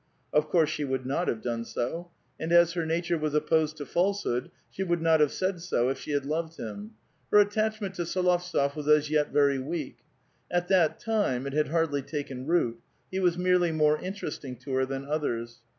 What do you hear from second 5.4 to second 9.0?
so if she had loved hira. Her attachment to S61ovtsof was